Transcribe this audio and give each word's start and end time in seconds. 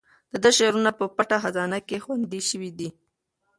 د 0.31 0.33
ده 0.43 0.49
شعرونه 0.57 0.91
په 0.99 1.05
پټه 1.15 1.37
خزانه 1.43 1.79
کې 1.87 1.97
خوندي 2.03 2.41
شوي 2.49 2.71
دي. 2.79 2.89